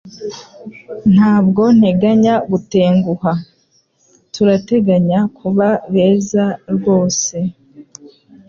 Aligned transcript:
Ntabwo 1.13 1.63
nteganya 1.77 2.35
gutenguha. 2.51 3.33
Turateganya 4.33 5.19
kuba 5.37 5.67
beza 5.93 6.45
rwose, 6.75 7.35